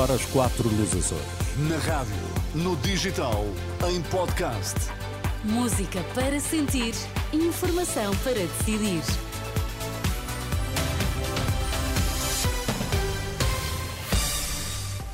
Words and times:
horas 0.00 0.24
4 0.32 0.70
nos 0.70 0.96
Açores. 0.96 1.26
Na 1.68 1.76
rádio, 1.76 2.14
no 2.54 2.74
digital, 2.76 3.44
em 3.86 4.00
podcast. 4.04 4.74
Música 5.44 6.02
para 6.14 6.40
sentir, 6.40 6.94
informação 7.34 8.10
para 8.24 8.32
decidir. 8.32 9.02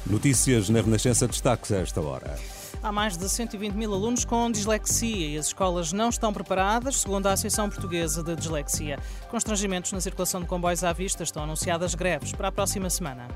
Notícias 0.07 0.69
na 0.69 0.81
Renascença 0.81 1.27
destaques 1.27 1.73
a 1.73 1.79
esta 1.79 2.01
hora. 2.01 2.39
Há 2.81 2.93
mais 2.93 3.17
de 3.17 3.29
120 3.29 3.75
mil 3.75 3.93
alunos 3.93 4.25
com 4.25 4.49
dislexia 4.49 5.31
e 5.31 5.37
as 5.37 5.47
escolas 5.47 5.93
não 5.93 6.11
estão 6.11 6.33
preparadas, 6.33 7.01
segundo 7.01 7.27
a 7.27 7.33
Associação 7.33 7.69
Portuguesa 7.69 8.23
de 8.23 8.37
Dislexia. 8.37 9.01
Constrangimentos 9.33 9.91
na 9.91 10.01
circulação 10.01 10.41
de 10.41 10.47
comboios 10.47 10.85
à 10.85 10.93
vista 10.93 11.25
estão 11.25 11.43
anunciadas 11.43 11.97
greves 11.97 12.31
para 12.31 12.47
a 12.47 12.53
próxima 12.53 12.89
semana. 12.89 13.27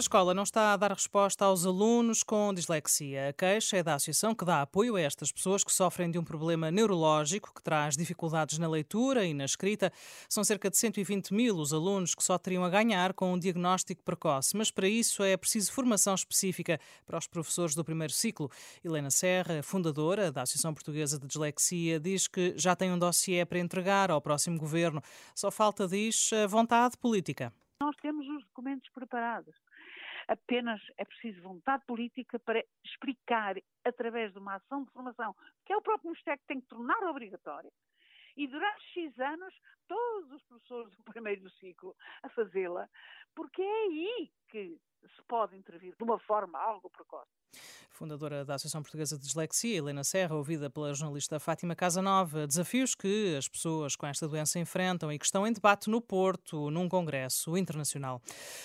A 0.00 0.08
escola 0.10 0.32
não 0.32 0.44
está 0.44 0.72
a 0.72 0.78
dar 0.78 0.92
resposta 0.92 1.44
aos 1.44 1.66
alunos 1.66 2.22
com 2.22 2.54
dislexia. 2.54 3.28
A 3.28 3.32
queixa 3.34 3.76
é 3.76 3.82
da 3.82 3.96
associação 3.96 4.34
que 4.34 4.46
dá 4.46 4.62
apoio 4.62 4.96
a 4.96 5.00
estas 5.02 5.30
pessoas 5.30 5.62
que 5.62 5.70
sofrem 5.70 6.10
de 6.10 6.18
um 6.18 6.24
problema 6.24 6.70
neurológico 6.70 7.52
que 7.54 7.62
traz 7.62 7.98
dificuldades 7.98 8.56
na 8.56 8.66
leitura 8.66 9.26
e 9.26 9.34
na 9.34 9.44
escrita. 9.44 9.92
São 10.26 10.42
cerca 10.42 10.70
de 10.70 10.78
120 10.78 11.34
mil 11.34 11.54
os 11.58 11.74
alunos 11.74 12.14
que 12.14 12.24
só 12.24 12.38
teriam 12.38 12.64
a 12.64 12.70
ganhar 12.70 13.12
com 13.12 13.34
um 13.34 13.38
diagnóstico 13.38 14.02
precoce, 14.02 14.56
mas 14.56 14.70
para 14.70 14.88
isso 14.88 15.22
é 15.22 15.36
preciso 15.36 15.70
formação 15.70 16.14
específica 16.14 16.80
para 17.04 17.18
os 17.18 17.26
professores 17.26 17.74
do 17.74 17.84
primeiro 17.84 18.14
ciclo. 18.14 18.50
Helena 18.82 19.10
Serra, 19.10 19.62
fundadora 19.62 20.32
da 20.32 20.40
Associação 20.40 20.72
Portuguesa 20.72 21.18
de 21.18 21.26
Dislexia, 21.26 22.00
diz 22.00 22.26
que 22.26 22.54
já 22.56 22.74
tem 22.74 22.90
um 22.90 22.98
dossiê 22.98 23.44
para 23.44 23.58
entregar 23.58 24.10
ao 24.10 24.22
próximo 24.22 24.58
governo. 24.58 25.02
Só 25.34 25.50
falta, 25.50 25.86
diz, 25.86 26.30
vontade 26.48 26.96
política. 26.96 27.52
Nós 27.82 27.96
temos 27.96 28.26
os 28.28 28.44
documentos 28.44 28.90
preparados. 28.90 29.54
Apenas 30.30 30.80
é 30.96 31.04
preciso 31.04 31.42
vontade 31.42 31.84
política 31.86 32.38
para 32.38 32.64
explicar, 32.84 33.56
através 33.84 34.32
de 34.32 34.38
uma 34.38 34.54
ação 34.54 34.84
de 34.84 34.90
formação, 34.92 35.34
que 35.66 35.72
é 35.72 35.76
o 35.76 35.82
próprio 35.82 36.10
Ministério 36.10 36.38
que 36.38 36.46
tem 36.46 36.60
que 36.60 36.68
tornar 36.68 37.02
obrigatória, 37.02 37.68
e 38.36 38.46
durante 38.46 38.80
X 38.92 39.18
anos, 39.18 39.52
todos 39.88 40.30
os 40.30 40.42
professores 40.44 40.96
do 40.96 41.02
primeiro 41.12 41.50
ciclo 41.58 41.96
a 42.22 42.28
fazê-la, 42.28 42.88
porque 43.34 43.60
é 43.60 43.82
aí 43.82 44.30
que 44.48 44.78
se 45.08 45.22
pode 45.22 45.56
intervir 45.56 45.94
de 45.96 46.04
uma 46.04 46.18
forma 46.18 46.58
algo 46.58 46.90
precoce. 46.90 47.30
Fundadora 47.90 48.44
da 48.44 48.54
Associação 48.54 48.82
Portuguesa 48.82 49.18
de 49.18 49.24
Dislexia, 49.26 49.76
Helena 49.76 50.02
Serra, 50.02 50.34
ouvida 50.34 50.70
pela 50.70 50.94
jornalista 50.94 51.38
Fátima 51.38 51.74
Casanova. 51.74 52.46
Desafios 52.46 52.94
que 52.94 53.36
as 53.36 53.46
pessoas 53.46 53.94
com 53.94 54.06
esta 54.06 54.26
doença 54.26 54.58
enfrentam 54.58 55.12
e 55.12 55.18
que 55.18 55.24
estão 55.24 55.46
em 55.46 55.52
debate 55.52 55.90
no 55.90 56.00
Porto, 56.00 56.70
num 56.70 56.88
congresso 56.88 57.56
internacional. 57.58 58.22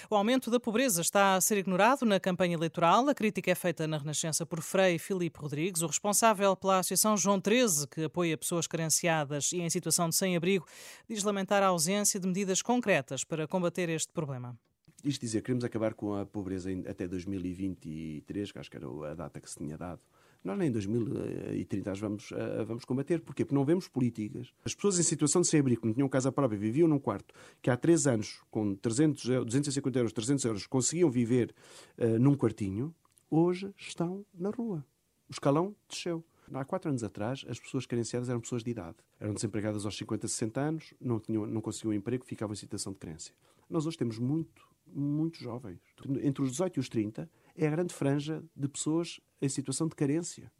O 0.10 0.16
aumento 0.16 0.50
da 0.50 0.60
pobreza 0.60 1.02
está 1.02 1.36
a 1.36 1.42
ser 1.42 1.58
ignorado 1.58 2.06
na 2.06 2.20
campanha 2.20 2.56
eleitoral. 2.56 3.10
A 3.10 3.16
crítica 3.16 3.52
é 3.52 3.56
feita 3.56 3.88
na 3.88 3.98
Renascença 3.98 4.46
por 4.46 4.62
Frei 4.62 4.98
Filipe 4.98 5.40
Rodrigues, 5.40 5.82
o 5.82 5.88
responsável 5.88 6.56
pela 6.56 6.80
Associação 6.80 7.18
João 7.18 7.42
13, 7.42 7.88
que 7.88 8.06
apoia 8.06 8.38
pessoas 8.38 8.68
carenciadas 8.68 9.52
e 9.52 9.60
em 9.60 9.70
situação 9.70 10.08
de 10.08 10.16
sem-abrigo, 10.16 10.66
diz 11.10 11.24
lamentar 11.24 11.62
a 11.62 11.68
ausência 11.68 12.20
de 12.20 12.28
medidas 12.28 12.62
concretas 12.62 13.24
para 13.24 13.48
combater 13.48 13.90
este 13.90 14.14
problema. 14.14 14.58
Isto 15.06 15.22
dizer, 15.22 15.42
queremos 15.42 15.64
acabar 15.64 15.94
com 15.94 16.16
a 16.16 16.26
pobreza 16.26 16.70
até 16.90 17.08
2023, 17.08 18.52
que 18.52 18.60
acho 18.60 18.72
que 18.72 18.78
era 18.78 18.88
a 19.12 19.14
data 19.14 19.40
que 19.40 19.50
se 19.50 19.58
tinha 19.58 19.78
dado. 19.78 20.02
Nós 20.44 20.58
nem 20.58 20.68
em 20.68 20.72
2030 20.72 21.94
vamos, 21.96 22.30
vamos 22.68 22.86
combater. 22.86 23.20
Porquê? 23.22 23.44
Porque 23.44 23.56
não 23.56 23.66
vemos 23.66 23.88
políticas. 23.88 24.54
As 24.64 24.76
pessoas 24.76 25.00
em 25.00 25.04
situação 25.04 25.42
de 25.42 25.48
sem-abrigo, 25.48 25.82
que 25.82 25.88
não 25.88 25.94
tinham 25.94 26.10
casa 26.10 26.32
própria, 26.32 26.58
viviam 26.58 26.88
num 26.88 27.00
quarto, 27.00 27.34
que 27.62 27.70
há 27.70 27.78
3 27.78 28.08
anos, 28.08 28.42
com 28.52 28.76
300, 28.76 29.46
250 29.46 30.00
euros, 30.00 30.14
300 30.14 30.46
euros, 30.46 30.68
conseguiam 30.68 31.10
viver 31.10 31.54
uh, 31.98 32.20
num 32.20 32.36
quartinho, 32.36 32.94
hoje 33.30 33.74
estão 33.78 34.26
na 34.34 34.50
rua. 34.50 34.86
O 35.28 35.32
escalão 35.32 35.76
desceu. 35.90 36.24
Há 36.54 36.64
quatro 36.64 36.90
anos 36.90 37.04
atrás, 37.04 37.44
as 37.50 37.60
pessoas 37.60 37.88
carenciadas 37.88 38.30
eram 38.30 38.40
pessoas 38.40 38.64
de 38.64 38.70
idade. 38.70 38.98
Eram 39.20 39.34
desempregadas 39.34 39.84
aos 39.84 39.98
50, 39.98 40.28
60 40.28 40.62
anos, 40.62 40.94
não, 41.02 41.20
tinham, 41.20 41.48
não 41.48 41.60
conseguiam 41.60 41.92
um 41.92 41.94
emprego, 41.94 42.24
ficavam 42.24 42.54
em 42.54 42.58
situação 42.58 42.94
de 42.94 43.00
carência. 43.00 43.34
Nós 43.70 43.86
hoje 43.86 43.98
temos 43.98 44.20
muito 44.20 44.66
muito 44.88 45.40
jovens. 45.40 45.80
Entre 46.22 46.44
os 46.44 46.52
18 46.52 46.78
e 46.78 46.80
os 46.80 46.88
30 46.88 47.30
é 47.56 47.68
a 47.68 47.72
grande 47.72 47.94
franja 47.94 48.44
de 48.56 48.68
pessoas 48.68 49.20
em 49.42 49.50
situação 49.50 49.88
de 49.88 49.96
carência 49.96 50.52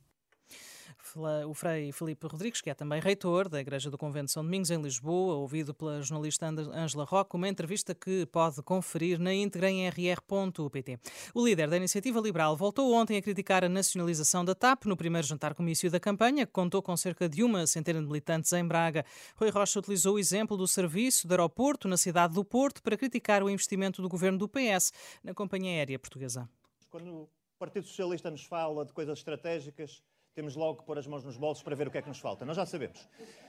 o 1.48 1.54
Frei 1.54 1.92
Filipe 1.92 2.28
Rodrigues, 2.28 2.62
que 2.62 2.70
é 2.70 2.74
também 2.74 3.00
reitor 3.00 3.48
da 3.48 3.60
Igreja 3.60 3.90
do 3.90 3.98
Convento 3.98 4.26
de 4.26 4.32
São 4.32 4.44
Domingos, 4.44 4.70
em 4.72 4.82
Lisboa, 4.82 5.36
ouvido 5.36 5.74
pela 5.74 6.02
jornalista 6.02 6.48
Ângela 6.48 7.06
Roque, 7.06 7.36
uma 7.36 7.48
entrevista 7.48 7.96
que 7.96 8.26
pode 8.26 8.62
conferir 8.62 9.20
na 9.20 9.34
íntegra 9.34 9.70
em 9.70 9.88
rr.pt. 9.88 11.00
O 11.34 11.46
líder 11.46 11.70
da 11.70 11.78
Iniciativa 11.78 12.20
Liberal 12.20 12.56
voltou 12.56 12.94
ontem 12.94 13.18
a 13.18 13.22
criticar 13.22 13.64
a 13.64 13.70
nacionalização 13.70 14.44
da 14.44 14.54
TAP 14.54 14.86
no 14.86 14.98
primeiro 14.98 15.26
jantar 15.26 15.54
comício 15.54 15.90
da 15.90 16.00
campanha, 16.00 16.46
que 16.46 16.52
contou 16.52 16.82
com 16.82 16.96
cerca 16.98 17.30
de 17.30 17.44
uma 17.44 17.66
centena 17.68 18.02
de 18.02 18.08
militantes 18.08 18.52
em 18.54 18.66
Braga. 18.66 19.06
Rui 19.36 19.50
Rocha 19.50 19.80
utilizou 19.80 20.16
o 20.16 20.20
exemplo 20.20 20.58
do 20.58 20.68
serviço 20.68 21.28
de 21.28 21.34
aeroporto 21.34 21.88
na 21.88 21.98
cidade 21.98 22.34
do 22.34 22.44
Porto 22.44 22.82
para 22.82 22.98
criticar 22.98 23.44
o 23.44 23.50
investimento 23.50 24.02
do 24.02 24.10
governo 24.10 24.38
do 24.38 24.50
PS 24.50 24.92
na 25.24 25.34
companhia 25.34 25.72
aérea 25.72 26.00
portuguesa. 26.00 26.50
Quando 26.90 27.12
o 27.12 27.30
Partido 27.58 27.88
Socialista 27.88 28.30
nos 28.30 28.44
fala 28.44 28.86
de 28.86 28.94
coisas 28.94 29.20
estratégicas, 29.20 30.04
temos 30.36 30.54
logo 30.54 30.80
que 30.80 30.86
pôr 30.86 31.00
as 31.00 31.08
mãos 31.08 31.24
nos 31.24 31.38
bolsos 31.38 31.64
para 31.64 31.76
ver 31.76 31.88
o 31.88 31.92
que 31.92 31.98
é 31.98 32.02
que 32.02 32.10
nos 32.10 32.20
falta. 32.20 32.46
Nós 32.46 32.58
já 32.58 32.66
sabemos. 32.66 33.08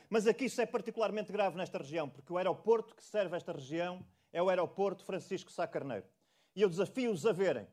Mas 0.08 0.24
aqui 0.26 0.44
isso 0.44 0.60
é 0.60 0.66
particularmente 0.66 1.32
grave 1.32 1.56
nesta 1.56 1.78
região, 1.78 2.08
porque 2.08 2.32
o 2.32 2.38
aeroporto 2.38 2.94
que 2.94 3.02
serve 3.02 3.36
esta 3.36 3.52
região 3.52 4.06
é 4.32 4.40
o 4.40 4.48
aeroporto 4.48 5.04
Francisco 5.04 5.50
Sá 5.50 5.66
Carneiro. 5.66 6.06
E 6.54 6.62
eu 6.62 6.68
desafio-os 6.68 7.26
a 7.26 7.32
verem 7.32 7.66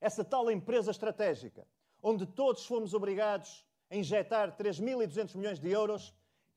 essa 0.00 0.24
tal 0.24 0.50
empresa 0.50 0.90
estratégica, 0.90 1.64
onde 2.02 2.26
todos 2.26 2.66
fomos 2.66 2.92
obrigados 2.92 3.64
a 3.88 3.96
injetar 3.96 4.56
3.200 4.56 5.36
milhões 5.36 5.60
de 5.60 5.70
euros, 5.70 6.12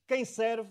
quem 0.08 0.26
serve, 0.26 0.70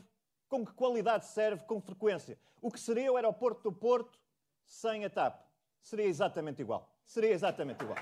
com 0.48 0.66
que 0.66 0.72
qualidade 0.72 1.24
serve, 1.26 1.64
com 1.66 1.80
frequência. 1.80 2.36
O 2.60 2.70
que 2.70 2.80
seria 2.80 3.12
o 3.12 3.16
aeroporto 3.16 3.62
do 3.62 3.72
Porto 3.72 4.18
sem 4.64 5.04
a 5.04 5.10
TAP? 5.10 5.40
Seria 5.80 6.06
exatamente 6.06 6.60
igual. 6.60 6.92
Seria 7.06 7.30
exatamente 7.30 7.82
igual. 7.84 7.96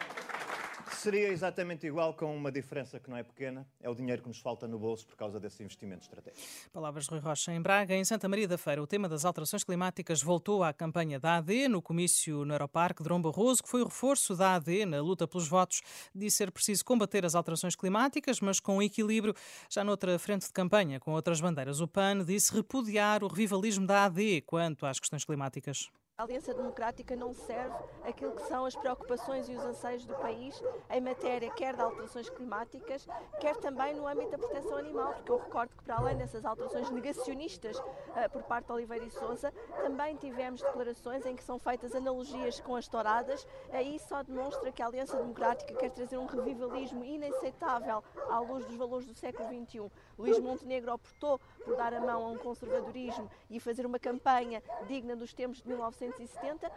Seria 1.07 1.29
exatamente 1.29 1.87
igual, 1.87 2.15
com 2.15 2.37
uma 2.37 2.51
diferença 2.51 2.99
que 2.99 3.09
não 3.09 3.17
é 3.17 3.23
pequena. 3.23 3.65
É 3.81 3.89
o 3.89 3.95
dinheiro 3.95 4.23
que 4.23 4.27
nos 4.27 4.41
falta 4.41 4.67
no 4.67 4.77
bolso 4.77 5.07
por 5.07 5.15
causa 5.15 5.39
desse 5.39 5.63
investimento 5.63 6.03
estratégico. 6.03 6.45
Palavras 6.73 7.05
de 7.05 7.11
Rui 7.11 7.21
Rocha 7.21 7.53
em 7.53 7.63
Braga. 7.63 7.95
Em 7.95 8.05
Santa 8.05 8.29
Maria 8.29 8.49
da 8.49 8.59
Feira, 8.59 8.83
o 8.83 8.89
tema 8.89 9.09
das 9.09 9.25
alterações 9.25 9.63
climáticas 9.63 10.21
voltou 10.21 10.65
à 10.65 10.73
campanha 10.73 11.21
da 11.21 11.37
AD 11.37 11.69
no 11.69 11.81
comício 11.81 12.45
no 12.45 12.53
Aeroparque 12.53 13.05
de 13.05 13.09
Dom 13.09 13.23
Barroso, 13.23 13.63
que 13.63 13.69
foi 13.69 13.83
o 13.83 13.85
reforço 13.85 14.35
da 14.35 14.57
AD 14.57 14.85
na 14.85 15.01
luta 15.01 15.29
pelos 15.29 15.47
votos. 15.47 15.81
Disse 16.13 16.39
ser 16.39 16.51
preciso 16.51 16.85
combater 16.85 17.25
as 17.25 17.37
alterações 17.37 17.77
climáticas, 17.77 18.41
mas 18.41 18.59
com 18.59 18.83
equilíbrio. 18.83 19.33
Já 19.71 19.85
noutra 19.85 20.19
frente 20.19 20.47
de 20.47 20.53
campanha, 20.53 20.99
com 20.99 21.13
outras 21.13 21.41
bandeiras, 21.41 21.81
o 21.81 21.87
PAN 21.87 22.25
disse 22.25 22.53
repudiar 22.53 23.23
o 23.23 23.29
revivalismo 23.29 23.87
da 23.87 24.07
AD 24.07 24.41
quanto 24.41 24.85
às 24.85 24.99
questões 24.99 25.25
climáticas. 25.25 25.89
A 26.19 26.23
Aliança 26.23 26.55
Democrática 26.55 27.15
não 27.15 27.35
serve 27.35 27.77
aquilo 28.03 28.33
que 28.33 28.41
são 28.45 28.65
as 28.65 28.75
preocupações 28.75 29.51
e 29.51 29.55
os 29.55 29.63
anseios 29.63 30.07
do 30.07 30.15
país 30.15 30.59
em 30.89 30.99
matéria 30.99 31.51
quer 31.51 31.77
de 31.77 31.83
alterações 31.83 32.31
climáticas, 32.31 33.07
quer 33.39 33.55
também 33.59 33.95
no 33.95 34.09
âmbito 34.09 34.31
da 34.31 34.39
proteção 34.39 34.79
animal, 34.79 35.13
porque 35.13 35.31
eu 35.31 35.37
recordo 35.37 35.77
que 35.77 35.85
para 35.85 35.97
além 35.97 36.17
dessas 36.17 36.47
alterações 36.47 36.89
negacionistas 36.89 37.77
uh, 37.79 38.31
por 38.33 38.43
parte 38.45 38.65
de 38.65 38.73
Oliveira 38.73 39.05
e 39.05 39.11
Souza, 39.11 39.53
também 39.83 40.17
tivemos 40.17 40.63
declarações 40.63 41.27
em 41.27 41.37
que 41.37 41.45
são 41.45 41.59
feitas 41.59 41.95
analogias 41.95 42.61
com 42.61 42.77
as 42.77 42.89
touradas, 42.89 43.47
aí 43.71 43.99
só 43.99 44.23
demonstra 44.23 44.73
que 44.73 44.81
a 44.83 44.87
Aliança 44.87 45.19
Democrática 45.19 45.75
quer 45.75 45.91
trazer 45.91 46.17
um 46.17 46.25
revivalismo 46.25 47.05
inaceitável 47.05 48.03
à 48.31 48.39
luz 48.39 48.65
dos 48.65 48.77
valores 48.77 49.07
do 49.07 49.15
século 49.15 49.47
XXI. 49.51 49.93
Luís 50.19 50.39
Montenegro 50.39 50.95
optou 50.95 51.39
por 51.63 51.77
dar 51.77 51.93
a 51.93 52.01
mão 52.01 52.25
a 52.25 52.29
um 52.31 52.39
conservadorismo 52.39 53.31
e 53.51 53.61
fazer 53.61 53.85
uma 53.85 53.99
campanha 53.99 54.63
digna 54.87 55.15
dos 55.15 55.35
tempos 55.35 55.61
de 55.61 55.69
1900 55.69 56.06
1970. 56.09 56.71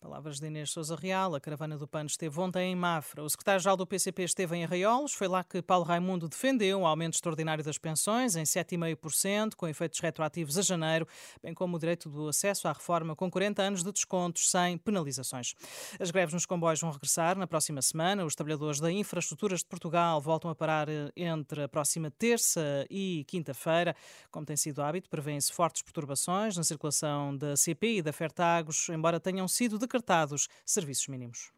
Palavras 0.00 0.40
de 0.40 0.46
Inês 0.46 0.70
Souza 0.70 0.96
Real. 0.96 1.34
A 1.34 1.40
caravana 1.40 1.78
do 1.78 1.86
PAN 1.86 2.04
esteve 2.04 2.38
ontem 2.40 2.72
em 2.72 2.76
Mafra. 2.76 3.22
O 3.22 3.30
secretário-geral 3.30 3.76
do 3.76 3.86
PCP 3.86 4.24
esteve 4.24 4.56
em 4.56 4.64
Arraiolos. 4.64 5.12
Foi 5.12 5.28
lá 5.28 5.44
que 5.44 5.62
Paulo 5.62 5.84
Raimundo 5.84 6.28
defendeu 6.28 6.80
o 6.80 6.86
aumento 6.86 7.14
extraordinário 7.14 7.62
das 7.62 7.78
pensões 7.78 8.34
em 8.34 8.42
7,5%, 8.42 9.54
com 9.54 9.68
efeitos 9.68 10.00
retroativos 10.00 10.58
a 10.58 10.62
janeiro, 10.62 11.06
bem 11.42 11.54
como 11.54 11.76
o 11.76 11.78
direito 11.78 12.10
do 12.10 12.28
acesso 12.28 12.66
à 12.68 12.72
reforma 12.72 13.14
com 13.14 13.30
40 13.30 13.62
anos 13.62 13.82
de 13.82 13.92
descontos 13.92 14.50
sem 14.50 14.76
penalizações. 14.76 15.54
As 16.00 16.10
greves 16.10 16.34
nos 16.34 16.46
comboios 16.46 16.80
vão 16.80 16.90
regressar 16.90 17.38
na 17.38 17.46
próxima 17.46 17.80
semana. 17.80 18.24
Os 18.24 18.34
trabalhadores 18.34 18.80
da 18.80 18.90
Infraestruturas 18.90 19.60
de 19.60 19.66
Portugal 19.66 20.20
voltam 20.20 20.50
a 20.50 20.54
parar 20.54 20.88
eh, 20.88 21.10
entre 21.16 21.62
a 21.62 21.68
próxima 21.68 22.10
terça 22.10 22.86
e 22.90 23.24
quinta-feira. 23.28 23.94
Como 24.30 24.44
tem 24.44 24.56
sido 24.56 24.82
hábito, 24.82 25.08
prevêem-se 25.08 25.52
fortes 25.52 25.82
perturbações 25.82 26.56
na 26.56 26.64
circulação 26.64 27.36
da 27.36 27.56
CP 27.56 27.98
e 27.98 28.02
da 28.02 28.12
Fertag 28.12 28.61
embora 28.88 29.20
tenham 29.20 29.48
sido 29.48 29.78
decretados 29.78 30.48
serviços 30.64 31.08
mínimos. 31.08 31.52